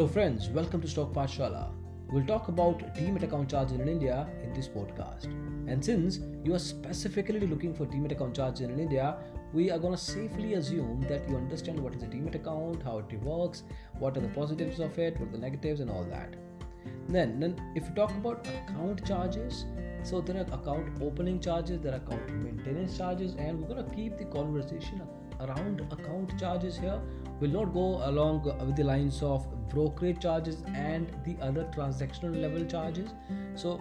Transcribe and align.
Hello, 0.00 0.10
friends. 0.10 0.48
Welcome 0.48 0.80
to 0.80 0.88
Stock 0.88 1.12
Pathshala. 1.12 1.74
We'll 2.10 2.24
talk 2.24 2.48
about 2.48 2.78
Demat 2.94 3.22
account 3.22 3.50
charges 3.50 3.78
in 3.78 3.86
India 3.86 4.26
in 4.42 4.50
this 4.54 4.66
podcast. 4.66 5.26
And 5.70 5.84
since 5.84 6.20
you 6.42 6.54
are 6.54 6.58
specifically 6.58 7.46
looking 7.46 7.74
for 7.74 7.84
Demat 7.84 8.12
account 8.12 8.34
charges 8.34 8.62
in 8.62 8.80
India, 8.80 9.18
we 9.52 9.70
are 9.70 9.78
going 9.78 9.92
to 9.92 10.00
safely 10.00 10.54
assume 10.54 11.02
that 11.10 11.28
you 11.28 11.36
understand 11.36 11.78
what 11.78 11.94
is 11.94 12.02
a 12.02 12.06
Demat 12.06 12.34
account, 12.34 12.82
how 12.82 13.00
it 13.00 13.12
works, 13.22 13.64
what 13.98 14.16
are 14.16 14.20
the 14.20 14.28
positives 14.28 14.80
of 14.80 14.98
it, 14.98 15.20
what 15.20 15.28
are 15.28 15.32
the 15.32 15.38
negatives, 15.38 15.80
and 15.80 15.90
all 15.90 16.04
that. 16.04 16.34
Then, 17.10 17.38
then 17.38 17.60
if 17.74 17.86
you 17.86 17.94
talk 17.94 18.12
about 18.12 18.46
account 18.46 19.06
charges, 19.06 19.66
so 20.02 20.22
there 20.22 20.38
are 20.38 20.54
account 20.54 21.02
opening 21.02 21.40
charges, 21.40 21.78
there 21.78 21.92
are 21.92 21.96
account 21.96 22.26
maintenance 22.42 22.96
charges, 22.96 23.34
and 23.34 23.60
we're 23.60 23.74
going 23.74 23.84
to 23.84 23.94
keep 23.94 24.16
the 24.16 24.24
conversation 24.24 25.02
around 25.44 25.80
account 25.92 26.38
charges 26.38 26.76
here 26.76 27.00
will 27.40 27.50
not 27.50 27.72
go 27.72 28.02
along 28.04 28.42
with 28.66 28.76
the 28.76 28.84
lines 28.84 29.22
of 29.22 29.46
brokerage 29.68 30.20
charges 30.20 30.62
and 30.74 31.10
the 31.24 31.36
other 31.40 31.64
transactional 31.76 32.40
level 32.40 32.64
charges. 32.64 33.10
So 33.54 33.80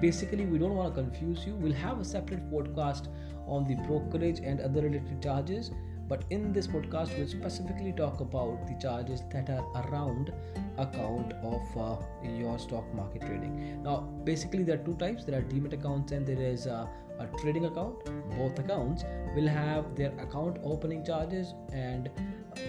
basically 0.00 0.46
we 0.46 0.58
don't 0.58 0.74
want 0.74 0.94
to 0.94 1.02
confuse 1.02 1.46
you. 1.46 1.54
We'll 1.54 1.72
have 1.74 2.00
a 2.00 2.04
separate 2.04 2.50
podcast 2.50 3.08
on 3.46 3.66
the 3.66 3.74
brokerage 3.86 4.40
and 4.40 4.60
other 4.60 4.82
related 4.82 5.22
charges 5.22 5.70
but 6.10 6.24
in 6.30 6.52
this 6.52 6.66
podcast 6.66 7.16
we'll 7.16 7.28
specifically 7.28 7.92
talk 7.92 8.20
about 8.20 8.66
the 8.66 8.76
charges 8.84 9.22
that 9.32 9.48
are 9.48 9.64
around 9.82 10.32
account 10.78 11.32
of 11.42 11.76
uh, 11.78 11.96
your 12.28 12.58
stock 12.58 12.92
market 12.94 13.22
trading. 13.22 13.82
Now 13.84 14.00
basically 14.24 14.64
there 14.64 14.74
are 14.74 14.84
two 14.84 14.96
types. 14.96 15.24
There 15.24 15.38
are 15.38 15.42
demat 15.42 15.72
accounts 15.72 16.12
and 16.12 16.26
there 16.26 16.40
is 16.40 16.66
uh, 16.66 16.86
a 17.20 17.26
trading 17.38 17.66
account. 17.66 18.04
Both 18.36 18.58
accounts 18.58 19.04
will 19.36 19.46
have 19.46 19.94
their 19.94 20.12
account 20.18 20.58
opening 20.64 21.04
charges 21.04 21.54
and 21.72 22.10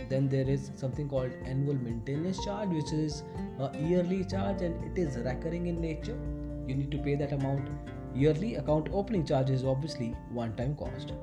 then 0.10 0.30
there 0.30 0.48
is 0.48 0.72
something 0.76 1.10
called 1.10 1.32
annual 1.46 1.74
maintenance 1.74 2.44
charge 2.46 2.70
which 2.70 2.94
is 2.94 3.24
a 3.60 3.76
yearly 3.80 4.24
charge 4.24 4.62
and 4.62 4.84
it 4.84 5.02
is 5.02 5.18
recurring 5.18 5.66
in 5.68 5.82
nature. 5.82 6.20
You 6.68 6.76
need 6.76 6.92
to 6.92 7.00
pay 7.00 7.16
that 7.16 7.32
amount 7.32 7.70
yearly. 8.14 8.56
Account 8.56 8.90
opening 8.92 9.26
charge 9.26 9.50
is 9.50 9.64
obviously 9.64 10.16
one 10.32 10.56
time 10.56 10.76
cost. 10.76 11.14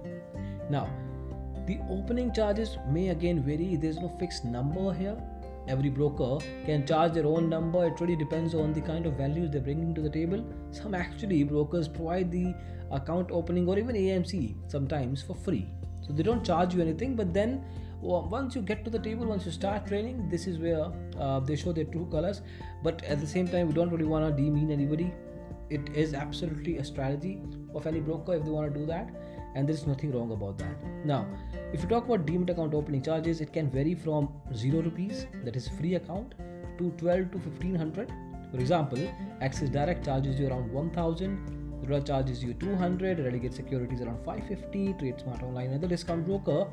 Now 0.68 0.88
the 1.68 1.78
opening 1.90 2.32
charges 2.32 2.78
may 2.88 3.08
again 3.10 3.42
vary. 3.42 3.76
There's 3.76 3.98
no 3.98 4.08
fixed 4.18 4.44
number 4.44 4.92
here. 4.92 5.16
Every 5.68 5.90
broker 5.90 6.42
can 6.64 6.86
charge 6.86 7.12
their 7.12 7.26
own 7.26 7.50
number. 7.50 7.86
It 7.86 8.00
really 8.00 8.16
depends 8.16 8.54
on 8.54 8.72
the 8.72 8.80
kind 8.80 9.04
of 9.04 9.18
values 9.18 9.50
they're 9.50 9.60
bringing 9.60 9.94
to 9.94 10.00
the 10.00 10.08
table. 10.08 10.42
Some 10.70 10.94
actually 10.94 11.42
brokers 11.44 11.86
provide 11.86 12.32
the 12.32 12.54
account 12.90 13.30
opening 13.30 13.68
or 13.68 13.78
even 13.78 13.96
amc 13.96 14.54
sometimes 14.66 15.20
for 15.20 15.34
free. 15.34 15.66
So 16.00 16.14
they 16.14 16.22
don't 16.22 16.42
charge 16.42 16.74
you 16.74 16.80
anything 16.80 17.14
but 17.16 17.34
then 17.34 17.62
once 18.00 18.54
you 18.54 18.62
get 18.62 18.82
to 18.86 18.90
the 18.90 18.98
table 18.98 19.26
once 19.26 19.44
you 19.44 19.52
start 19.52 19.86
training 19.86 20.28
this 20.30 20.46
is 20.46 20.58
where 20.58 20.86
uh, 21.18 21.40
they 21.40 21.54
show 21.54 21.72
their 21.72 21.84
true 21.84 22.08
colors. 22.10 22.40
But 22.82 23.04
at 23.04 23.20
the 23.20 23.26
same 23.26 23.46
time 23.46 23.66
we 23.68 23.74
don't 23.74 23.90
really 23.90 24.06
want 24.16 24.24
to 24.26 24.42
demean 24.42 24.70
anybody. 24.70 25.12
It 25.68 25.90
is 25.94 26.14
absolutely 26.14 26.78
a 26.78 26.84
strategy 26.84 27.42
of 27.74 27.86
any 27.86 28.00
broker 28.00 28.36
if 28.36 28.44
they 28.44 28.50
want 28.50 28.72
to 28.72 28.80
do 28.80 28.86
that 28.86 29.10
and 29.54 29.68
there's 29.68 29.86
nothing 29.86 30.12
wrong 30.12 30.32
about 30.32 30.58
that. 30.58 30.84
Now 31.04 31.26
if 31.72 31.82
you 31.82 31.88
talk 31.88 32.06
about 32.06 32.26
demat 32.26 32.50
account 32.50 32.74
opening 32.74 33.02
charges 33.02 33.40
it 33.40 33.52
can 33.52 33.70
vary 33.70 33.94
from 33.94 34.28
0 34.54 34.82
rupees 34.82 35.26
that 35.44 35.56
is 35.56 35.68
free 35.68 35.94
account 35.94 36.34
to 36.78 36.90
12 36.98 37.30
to 37.32 37.38
1500 37.38 38.12
for 38.50 38.58
example 38.58 38.98
axis 39.40 39.68
direct 39.68 40.04
charges 40.04 40.38
you 40.40 40.48
around 40.48 40.72
1000 40.72 41.58
Zerodha 41.88 42.06
charges 42.06 42.42
you 42.42 42.54
200 42.54 43.18
Religare 43.18 43.52
Securities 43.52 44.00
around 44.00 44.24
550 44.24 44.94
TradeSmart 44.94 45.42
Online 45.42 45.70
another 45.70 45.88
discount 45.88 46.26
broker 46.26 46.66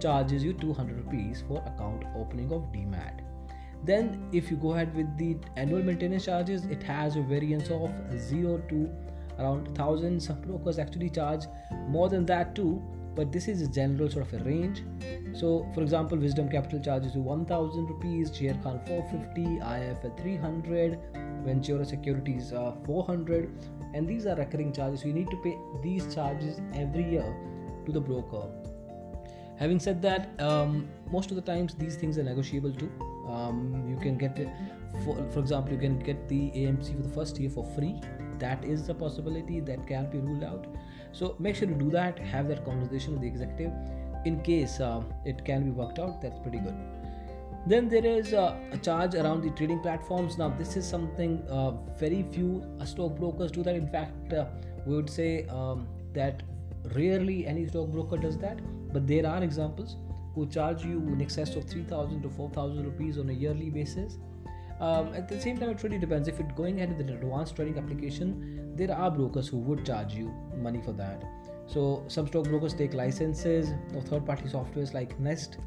charges 0.00 0.44
you 0.44 0.52
200 0.52 0.96
rupees 0.96 1.42
for 1.46 1.58
account 1.66 2.04
opening 2.16 2.52
of 2.52 2.62
demat 2.72 3.20
then 3.84 4.28
if 4.32 4.50
you 4.50 4.56
go 4.56 4.72
ahead 4.72 4.94
with 4.94 5.16
the 5.18 5.36
annual 5.56 5.82
maintenance 5.82 6.26
charges 6.26 6.66
it 6.66 6.82
has 6.82 7.16
a 7.16 7.22
variance 7.22 7.70
of 7.70 7.90
0 8.18 8.58
to 8.68 8.88
around 9.38 9.66
1000 9.68 10.20
some 10.20 10.40
brokers 10.40 10.78
actually 10.78 11.10
charge 11.10 11.44
more 11.88 12.08
than 12.08 12.26
that 12.26 12.54
too 12.54 12.82
but 13.14 13.32
this 13.32 13.48
is 13.48 13.62
a 13.62 13.68
general 13.68 14.08
sort 14.08 14.26
of 14.26 14.40
a 14.40 14.44
range. 14.44 14.82
So 15.32 15.68
for 15.74 15.82
example 15.82 16.18
wisdom 16.18 16.48
capital 16.48 16.80
charges 16.80 17.14
you 17.14 17.20
1000 17.20 17.86
rupees 17.86 18.30
Khan 18.62 18.80
450 18.86 19.60
if 19.90 20.04
at 20.04 20.20
300 20.20 20.98
ventura 21.44 21.84
securities 21.84 22.52
are 22.52 22.74
400 22.84 23.50
and 23.94 24.08
these 24.08 24.26
are 24.26 24.36
recurring 24.36 24.72
charges. 24.72 25.04
You 25.04 25.12
need 25.12 25.30
to 25.30 25.36
pay 25.38 25.56
these 25.82 26.14
charges 26.14 26.60
every 26.74 27.10
year 27.10 27.34
to 27.86 27.92
the 27.92 28.00
broker. 28.00 28.48
Having 29.58 29.80
said 29.80 30.00
that 30.02 30.40
um, 30.40 30.88
most 31.10 31.30
of 31.30 31.36
the 31.36 31.42
times 31.42 31.74
these 31.74 31.96
things 31.96 32.16
are 32.16 32.22
negotiable 32.22 32.72
too. 32.72 32.90
Um, 33.28 33.86
you 33.88 33.96
can 33.96 34.16
get 34.16 34.38
for, 35.04 35.14
for 35.30 35.40
example 35.40 35.72
you 35.72 35.78
can 35.78 35.98
get 35.98 36.28
the 36.28 36.50
amc 36.62 36.96
for 36.96 37.02
the 37.02 37.14
first 37.14 37.38
year 37.38 37.50
for 37.50 37.64
free 37.76 38.00
that 38.40 38.64
is 38.64 38.88
a 38.88 38.94
possibility 38.94 39.60
that 39.60 39.86
can 39.86 40.10
be 40.10 40.18
ruled 40.18 40.44
out. 40.44 40.66
So 41.12 41.36
make 41.38 41.56
sure 41.56 41.68
to 41.68 41.74
do 41.74 41.90
that 41.90 42.18
have 42.18 42.48
that 42.48 42.64
conversation 42.64 43.12
with 43.12 43.22
the 43.22 43.28
executive 43.28 43.72
in 44.24 44.40
case 44.42 44.80
uh, 44.80 45.02
it 45.24 45.44
can 45.44 45.64
be 45.64 45.70
worked 45.70 45.98
out 45.98 46.20
that's 46.20 46.38
pretty 46.40 46.58
good. 46.58 46.74
Then 47.66 47.88
there 47.88 48.04
is 48.04 48.32
a, 48.32 48.58
a 48.72 48.78
charge 48.78 49.14
around 49.14 49.42
the 49.42 49.50
trading 49.50 49.80
platforms. 49.80 50.38
Now 50.38 50.48
this 50.48 50.76
is 50.76 50.88
something 50.88 51.42
uh, 51.48 51.72
very 51.98 52.22
few 52.32 52.64
stockbrokers 52.84 53.50
do 53.50 53.62
that. 53.62 53.74
In 53.74 53.88
fact 53.88 54.32
uh, 54.32 54.46
we 54.86 54.96
would 54.96 55.10
say 55.10 55.46
um, 55.48 55.86
that 56.14 56.42
rarely 56.94 57.46
any 57.46 57.66
stockbroker 57.66 58.16
does 58.16 58.38
that. 58.38 58.60
But 58.92 59.06
there 59.06 59.26
are 59.26 59.42
examples 59.42 59.96
who 60.34 60.46
charge 60.46 60.84
you 60.84 60.98
in 60.98 61.20
excess 61.20 61.54
of 61.56 61.64
3000 61.64 62.22
to 62.22 62.30
4000 62.30 62.84
rupees 62.84 63.18
on 63.18 63.28
a 63.28 63.32
yearly 63.32 63.68
basis 63.68 64.18
um, 64.80 65.14
at 65.14 65.28
the 65.28 65.40
same 65.40 65.58
time 65.58 65.70
it 65.70 65.82
really 65.82 65.98
depends. 65.98 66.28
If 66.28 66.40
it's 66.40 66.52
going 66.52 66.80
ahead 66.80 66.96
with 66.96 67.08
an 67.08 67.14
advanced 67.14 67.56
trading 67.56 67.78
application 67.78 68.74
there 68.76 68.94
are 68.96 69.10
brokers 69.10 69.48
who 69.48 69.58
would 69.58 69.84
charge 69.84 70.14
you 70.14 70.32
money 70.56 70.80
for 70.82 70.92
that. 70.92 71.22
So 71.66 72.04
some 72.08 72.26
stock 72.26 72.44
brokers 72.44 72.74
take 72.74 72.94
licenses 72.94 73.72
of 73.94 74.04
third 74.04 74.26
party 74.26 74.44
softwares 74.44 74.94
like 74.94 75.18
nest 75.20 75.58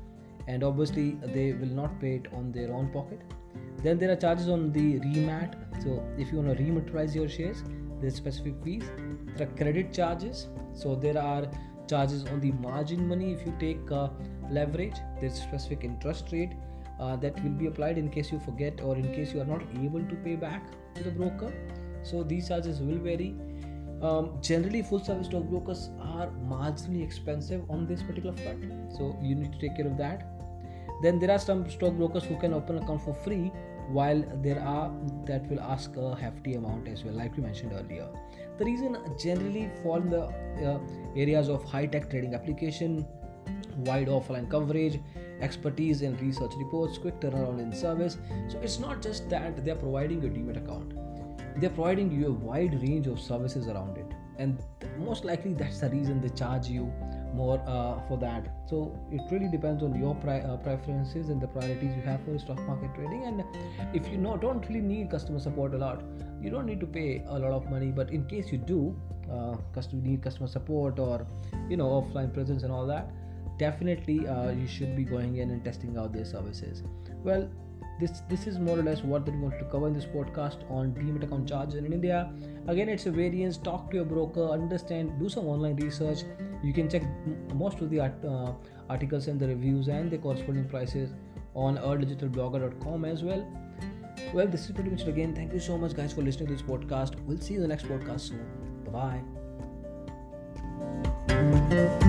and 0.47 0.63
obviously 0.63 1.12
they 1.35 1.53
will 1.53 1.74
not 1.81 2.00
pay 2.01 2.16
it 2.16 2.28
on 2.34 2.51
their 2.51 2.74
own 2.74 2.91
pocket. 2.91 3.22
Then 3.84 3.97
there 4.00 4.12
are 4.12 4.16
charges 4.16 4.50
on 4.50 4.72
the 4.72 5.00
remat. 5.00 5.56
So 5.84 6.03
if 6.18 6.31
you 6.31 6.40
want 6.40 6.57
to 6.57 6.63
rematerialize 6.63 7.16
your 7.16 7.30
shares 7.30 7.63
there's 8.03 8.16
specific 8.16 8.56
fees. 8.63 8.84
There 9.38 9.47
are 9.47 9.51
credit 9.56 9.94
charges. 9.94 10.47
So 10.74 10.95
there 10.95 11.18
are 11.18 11.47
charges 11.88 12.25
on 12.25 12.41
the 12.41 12.51
margin 12.51 13.07
money 13.07 13.31
if 13.31 13.45
you 13.45 13.53
take 13.59 13.91
uh, 13.91 14.09
leverage. 14.51 14.95
There's 15.22 15.41
specific 15.41 15.85
interest 15.85 16.31
rate 16.34 16.51
uh, 17.00 17.16
that 17.18 17.42
will 17.44 17.52
be 17.52 17.68
applied 17.68 17.98
in 17.98 18.09
case 18.09 18.31
you 18.31 18.40
forget 18.40 18.81
or 18.81 18.96
in 18.96 19.14
case 19.14 19.34
you 19.34 19.42
are 19.42 19.46
not 19.46 19.62
able 19.81 20.04
to 20.04 20.16
pay 20.24 20.36
back 20.36 20.64
to 20.96 21.04
the 21.04 21.12
broker. 21.12 21.52
So 22.04 22.24
these 22.24 22.48
charges 22.48 22.80
will 22.80 22.98
vary. 22.98 23.36
Um, 24.02 24.38
generally 24.42 24.81
full 24.81 25.04
service 25.04 25.28
stockbrokers 25.28 25.90
are 26.02 26.28
marginally 26.46 27.04
expensive 27.04 27.64
on 27.70 27.88
this 27.88 28.04
particular 28.04 28.36
front. 28.36 28.66
So 28.98 29.18
you 29.22 29.36
need 29.36 29.54
to 29.54 29.59
take 29.59 29.78
care 29.78 29.88
of 29.88 29.98
that. 29.98 30.28
Then 31.02 31.20
there 31.20 31.31
are 31.31 31.40
some 31.40 31.70
stockbrokers 31.70 32.24
who 32.24 32.38
can 32.38 32.54
open 32.54 32.78
account 32.78 33.02
for 33.02 33.14
free 33.14 33.52
while 33.90 34.24
there 34.42 34.62
are 34.62 34.92
that 35.25 35.50
will 35.50 35.60
ask 35.60 35.96
a 35.98 36.16
hefty 36.16 36.56
amount 36.56 36.88
as 36.88 37.04
well 37.04 37.14
like 37.14 37.36
we 37.36 37.44
mentioned 37.44 37.74
earlier. 37.74 38.08
The 38.58 38.66
reason 38.66 38.98
generally 39.20 39.70
fall 39.81 39.98
in 39.98 40.10
the 40.10 40.24
uh, 40.24 40.80
areas 41.16 41.50
of 41.50 41.64
high 41.64 41.86
tech 41.86 42.10
trading 42.10 42.34
application 42.36 43.06
wide 43.78 44.08
offline 44.08 44.50
coverage 44.50 45.00
expertise 45.42 46.02
in 46.02 46.16
research 46.18 46.52
reports 46.58 46.98
quick 46.98 47.20
turnaround 47.20 47.59
in 47.59 47.74
service. 47.74 48.18
So 48.48 48.59
it's 48.59 48.80
not 48.80 49.02
just 49.02 49.30
that 49.30 49.64
they're 49.66 49.76
providing 49.76 50.24
a 50.26 50.30
demat 50.30 50.58
account. 50.58 50.94
They're 51.59 51.70
providing 51.70 52.12
you 52.12 52.28
a 52.28 52.31
wide 52.31 52.81
range 52.81 53.08
of 53.08 53.20
services 53.20 53.68
around 53.68 53.98
it. 53.98 54.12
And 54.38 54.58
most 54.98 55.26
likely 55.26 55.54
that's 55.54 55.80
the 55.80 55.90
reason 55.90 56.22
they 56.22 56.30
charge 56.30 56.68
you 56.68 56.92
more 57.34 57.59
uh, 57.68 58.00
for 58.08 58.18
that. 58.20 58.48
So 58.68 58.98
it 59.12 59.22
really 59.31 59.48
depends 59.48 59.84
on 59.84 60.00
your 60.00 60.16
pri- 60.16 60.42
uh, 60.42 60.57
preferences 60.57 61.30
and 61.30 61.42
the 61.42 61.48
priorities 61.48 61.95
you 61.95 62.01
have 62.04 62.24
for 62.24 62.38
stock 62.40 62.60
market 62.68 62.94
trading. 62.95 63.25
And 63.25 63.44
if 63.94 64.07
you 64.07 64.18
don't 64.18 64.68
really 64.68 64.81
need 64.81 65.12
customer 65.12 65.40
support 65.40 65.74
a 65.74 65.78
lot 65.78 66.04
you 66.44 66.50
don't 66.50 66.66
need 66.66 66.81
to 66.81 66.86
pay 66.86 67.24
a 67.28 67.40
lot 67.40 67.51
of 67.51 67.69
money. 67.72 67.92
But 67.92 68.12
in 68.12 68.25
case 68.25 68.51
you 68.51 68.57
do 68.57 68.95
uh, 69.31 69.56
need 69.94 70.22
customer 70.22 70.48
support 70.48 71.00
or 71.00 71.25
you 71.69 71.78
know 71.78 71.90
offline 72.01 72.34
presence 72.34 72.63
and 72.63 72.72
all 72.72 72.86
that 72.88 73.10
definitely 73.65 74.18
uh, 74.27 74.51
you 74.51 74.68
should 74.68 74.95
be 75.01 75.04
going 75.04 75.38
in 75.38 75.51
and 75.51 75.63
testing 75.69 75.98
out 75.98 76.13
their 76.13 76.30
services 76.33 76.83
well 77.30 77.50
this 78.00 78.21
this 78.30 78.48
is 78.48 78.60
more 78.60 78.77
or 78.80 78.83
less 78.83 79.04
what 79.04 79.27
we 79.30 79.38
want 79.38 79.57
to 79.60 79.65
cover 79.65 79.88
in 79.88 79.94
this 79.94 80.06
podcast 80.06 80.69
on 80.69 80.94
demat 80.94 81.24
account 81.24 81.48
charges 81.48 81.75
in 81.75 81.92
India. 81.94 82.31
Again, 82.68 82.89
it's 82.89 83.06
a 83.06 83.12
variance. 83.12 83.57
Talk 83.57 83.92
to 83.92 83.98
your 83.98 84.06
broker, 84.06 84.45
understand, 84.50 85.19
do 85.19 85.30
some 85.30 85.45
online 85.48 85.75
research. 85.75 86.24
You 86.63 86.74
can 86.74 86.89
check 86.89 87.04
most 87.54 87.81
of 87.81 87.89
the 87.89 88.00
art, 88.00 88.25
uh, 88.25 88.54
articles 88.89 89.27
and 89.27 89.39
the 89.39 89.48
reviews 89.48 89.88
and 89.88 90.09
the 90.09 90.18
corresponding 90.18 90.68
prices 90.68 91.13
on 91.56 91.77
earldigitalblogger.com 91.77 93.06
as 93.06 93.24
well. 93.24 93.45
Well, 94.33 94.48
this 94.48 94.66
is 94.66 94.71
pretty 94.71 94.89
much 94.89 95.01
it 95.01 95.09
again. 95.09 95.36
Thank 95.36 95.54
you 95.54 95.59
so 95.59 95.77
much, 95.77 95.94
guys, 95.94 96.13
for 96.13 96.21
listening 96.21 96.48
to 96.48 96.54
this 96.54 96.63
podcast. 96.63 97.19
We'll 97.25 97.39
see 97.39 97.54
you 97.54 97.63
in 97.63 97.69
the 97.69 97.75
next 97.75 97.86
podcast 97.86 98.21
soon. 98.21 98.45
Bye 98.92 99.21
bye. 101.30 102.00